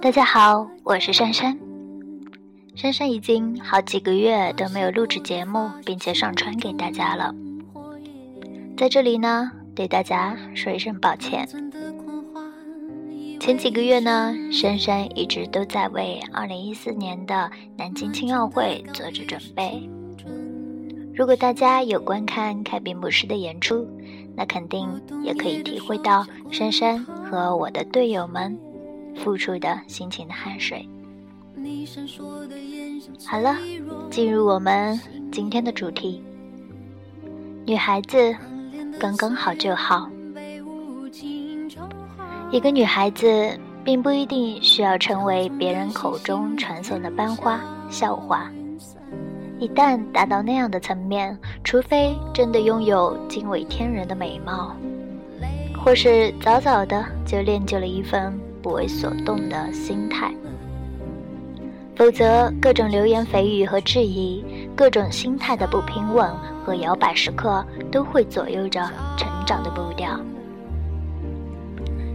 [0.00, 1.56] 大家好，我是珊珊。
[2.74, 7.34] 珊珊已经好几个月都没有录制节目，并且上传给大家了。
[8.76, 11.48] 在这里呢，对大家说一声抱歉。
[13.40, 19.88] 前几个月呢，珊珊一直都在为2014年的南京青奥会做着准备。
[21.16, 23.88] 如果大家有观看凯宾姆斯的演出，
[24.34, 24.86] 那肯定
[25.24, 28.54] 也可以体会到珊珊和我的队友们
[29.14, 30.86] 付出的辛勤的汗水。
[33.24, 33.56] 好了，
[34.10, 35.00] 进入我们
[35.32, 36.22] 今天的主题。
[37.64, 38.36] 女孩子
[39.00, 40.10] 刚刚好就好。
[42.50, 48.52] 一个女孩子并不一定需要成为别人口中传颂的班花校花。
[49.58, 54.76] 一旦达到那样的层面，除非真的拥有惊为天人的美貌，
[55.82, 60.30] 或是早早的就练就了一份不为所动的心态，
[61.94, 64.44] 否则各种流言蜚语和质疑，
[64.76, 66.30] 各种心态的不平稳
[66.62, 68.80] 和摇摆时刻，都会左右着
[69.16, 70.20] 成长的步调。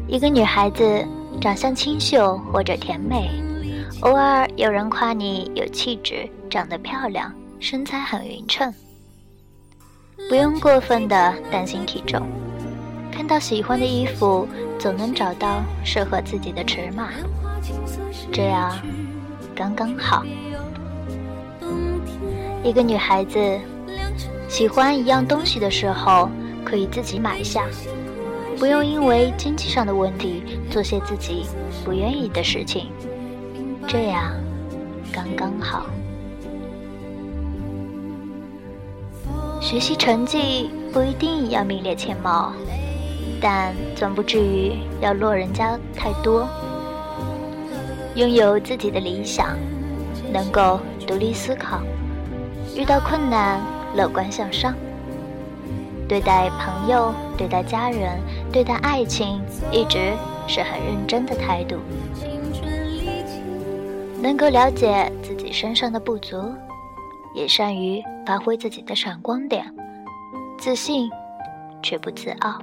[0.08, 1.04] 一个女孩子
[1.40, 3.32] 长相清秀或者甜美，
[4.02, 6.30] 偶尔有人夸你有气质。
[6.50, 8.74] 长得漂亮，身材很匀称，
[10.28, 12.22] 不用过分的担心体重。
[13.10, 14.46] 看到喜欢的衣服，
[14.78, 17.08] 总能找到适合自己的尺码，
[18.34, 18.78] 这样
[19.56, 20.26] 刚刚好。
[22.66, 23.58] 一个女孩子
[24.50, 26.30] 喜欢一样东西的时候，
[26.66, 27.66] 可以自己买下，
[28.60, 31.46] 不用因为经济上的问题做些自己
[31.86, 32.92] 不愿意的事情，
[33.92, 34.32] 这样
[35.12, 35.86] 刚刚好。
[39.60, 42.54] 学习成绩不一定要名列前茅，
[43.42, 46.48] 但总不至于要落人家太多。
[48.16, 49.58] 拥有自己的理想，
[50.32, 51.82] 能够独立思考，
[52.74, 53.60] 遇到困难
[53.94, 54.74] 乐观向上，
[56.08, 58.18] 对待朋友、对待家人、
[58.54, 60.14] 对待爱情，一直
[60.48, 61.76] 是很认真的态度。
[64.22, 66.38] 能够了解自己身上的不足。
[67.34, 69.66] 也善于发挥自己的闪光点，
[70.60, 71.10] 自信
[71.82, 72.60] 却不自傲。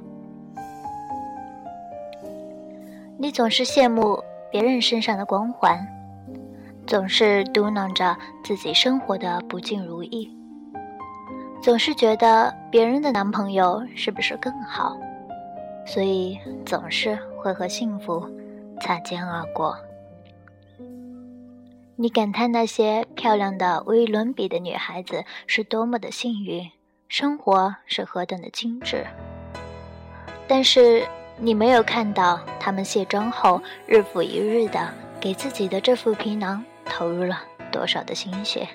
[3.17, 5.83] 你总是羡慕别人身上的光环，
[6.85, 10.31] 总是嘟囔着自己生活的不尽如意，
[11.63, 14.95] 总是觉得别人的男朋友是不是更好，
[15.83, 18.23] 所以总是会和幸福
[18.79, 19.75] 擦肩而过。
[22.01, 26.71] 你感叹那些漂亮的无与伦比的女孩子是多么的幸运，
[27.09, 29.05] 生活是何等的精致。
[30.47, 31.05] 但是
[31.35, 38.65] 你没有看到她们卸妆后日复一日的给自己的这副皮囊投入了多少的心血。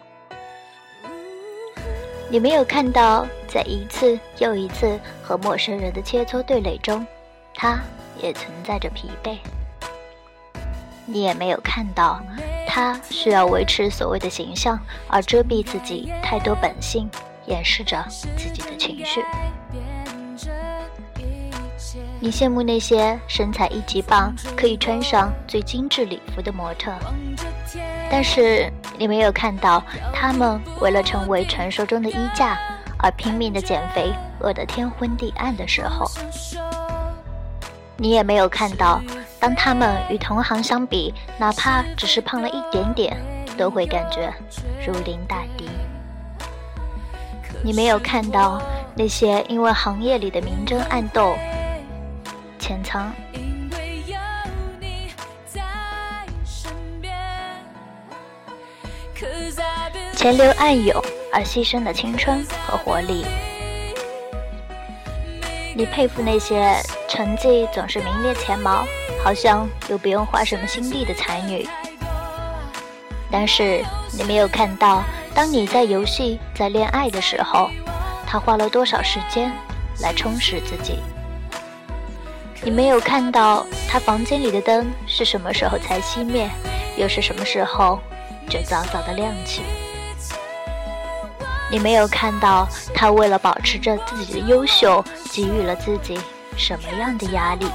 [2.29, 7.06] 你没有看到在一次又一次和陌生人的切磋对垒中，
[7.55, 7.81] 她
[8.21, 9.39] 也存在着疲惫。
[11.06, 12.23] 你也没有看到。
[12.75, 14.77] 他需要维持所谓的形象，
[15.07, 17.09] 而遮蔽自己太多本性，
[17.47, 19.25] 掩饰着自己的情绪。
[22.19, 26.93] 你羡慕那些身材一级棒、可以穿上最精致礼服的模特，
[28.11, 28.69] 但是
[28.99, 29.81] 你没有看到
[30.12, 32.59] 他们为了成为传说中的衣架
[32.99, 36.11] 而拼命的减肥，饿得天昏地暗的时候。
[37.97, 39.01] 你也没有看到。
[39.44, 43.15] 当他们与同行相比，哪怕只是胖了一点点，
[43.59, 44.32] 都会感觉
[44.87, 45.69] 如临大敌。
[47.62, 48.59] 你没有看到
[48.97, 51.37] 那些因为行业里的明争暗斗、
[52.59, 53.12] 潜藏、
[60.14, 60.99] 前流暗涌
[61.31, 63.26] 而牺牲的青春和活力。
[65.76, 66.81] 你佩服那些
[67.11, 68.87] 成绩总是名列前茅，
[69.25, 71.67] 好像又不用花什么心力的才女。
[73.31, 73.82] 但是
[74.12, 75.03] 你没有看到，
[75.35, 77.71] 当你在游戏、在恋爱的时候，
[78.26, 79.50] 她花了多少时间
[80.00, 80.99] 来充实自己。
[82.62, 86.49] 你没有看到她房间里的灯是什么时候才熄灭，
[86.99, 87.99] 又是什么时候
[88.49, 89.62] 就早早的亮起。
[91.71, 95.03] 你没有看到她为了保持着自己的优秀。
[95.32, 96.17] 给予了自己
[96.56, 97.67] 什么样的压力？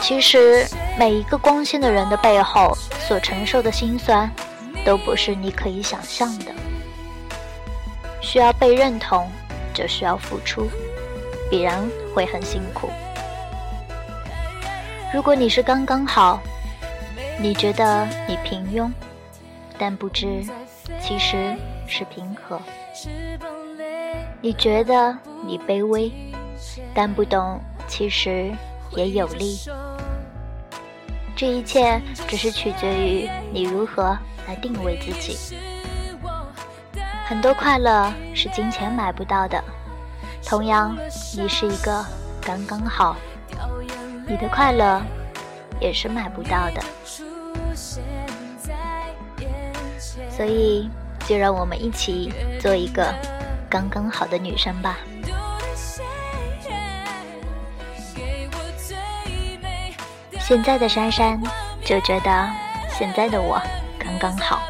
[0.00, 0.66] 其实，
[0.98, 2.74] 每一个光鲜的人的背后
[3.06, 4.30] 所承受的辛酸，
[4.84, 6.52] 都不是你可以想象的。
[8.20, 9.30] 需要被认同，
[9.74, 10.68] 就需要付出，
[11.50, 12.88] 必然会很辛苦。
[15.12, 16.40] 如果你是刚刚好，
[17.38, 18.90] 你觉得你平庸，
[19.78, 20.42] 但不知
[21.00, 21.54] 其实
[21.86, 22.58] 是平和；
[24.40, 25.16] 你觉得
[25.46, 26.10] 你卑微，
[26.94, 28.50] 但不懂其实
[28.96, 29.58] 也有力。
[31.36, 35.56] 这一切只是取决于你如何来定位自己。
[37.26, 39.62] 很多快乐是金钱买不到的，
[40.44, 40.96] 同样，
[41.36, 42.04] 你是一个
[42.40, 43.16] 刚刚好，
[44.26, 45.02] 你的快乐
[45.80, 46.82] 也是买不到的。
[50.30, 50.88] 所以，
[51.26, 53.14] 就让我们一起做一个
[53.68, 54.98] 刚刚好的女生吧。
[60.48, 61.38] 现在的珊珊
[61.84, 62.48] 就觉得
[62.98, 63.60] 现在的我
[63.98, 64.62] 刚刚好。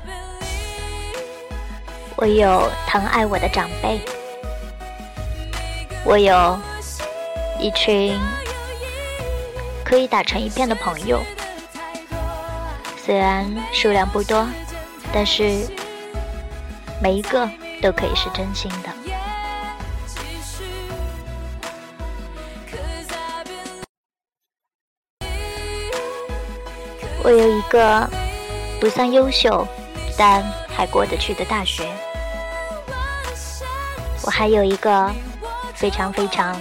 [2.16, 4.00] 我有疼爱我的长辈，
[6.04, 6.58] 我有
[7.60, 8.18] 一群
[9.84, 11.22] 可以打成一片的朋友，
[12.96, 14.44] 虽然数量不多，
[15.12, 15.64] 但是
[17.00, 17.48] 每一个
[17.80, 18.97] 都可以是真心的。
[27.22, 28.08] 我有一个
[28.80, 29.66] 不算优秀，
[30.16, 31.88] 但还过得去的大学。
[34.22, 35.10] 我还有一个
[35.74, 36.54] 非常非常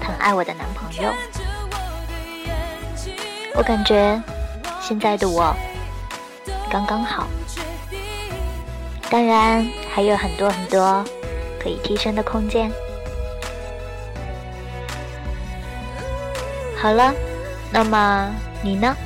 [0.00, 1.12] 疼爱我的男朋友。
[3.54, 4.20] 我感觉
[4.80, 5.54] 现在的我
[6.70, 7.26] 刚刚好，
[9.10, 11.04] 当然还有很多很多
[11.62, 12.70] 可以提升的空间。
[16.80, 17.12] 好了，
[17.70, 18.30] 那么
[18.62, 18.96] 你呢？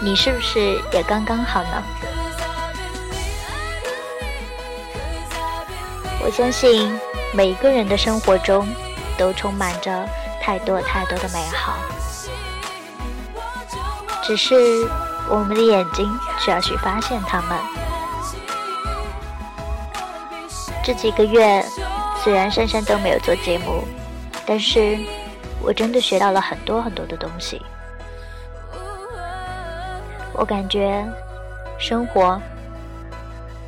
[0.00, 1.82] 你是不是也刚刚好呢？
[6.24, 6.98] 我相信
[7.32, 8.66] 每个人的生活中
[9.16, 10.08] 都充满着
[10.40, 11.78] 太多太多的美好，
[14.22, 14.88] 只是
[15.28, 16.08] 我们的眼睛
[16.38, 17.58] 需要去发现它们。
[20.84, 21.64] 这几个月
[22.22, 23.84] 虽然珊珊都没有做节目，
[24.46, 24.96] 但是
[25.60, 27.60] 我真的学到了很多很多的东西。
[30.34, 31.04] 我感觉，
[31.78, 32.40] 生活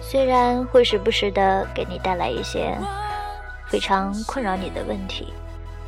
[0.00, 2.76] 虽然会时不时的给你带来一些
[3.68, 5.32] 非常困扰你的问题，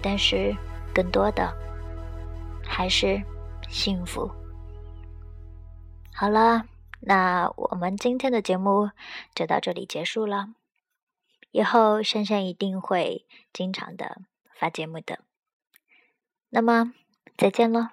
[0.03, 0.55] 但是
[0.95, 1.53] 更多的
[2.65, 3.23] 还是
[3.69, 4.31] 幸福。
[6.15, 6.65] 好了，
[7.01, 8.91] 那我们今天的节目
[9.35, 10.49] 就到这里结束了。
[11.51, 14.23] 以后珊珊一定会经常的
[14.59, 15.21] 发节目的。
[16.49, 16.93] 那么，
[17.37, 17.93] 再见了。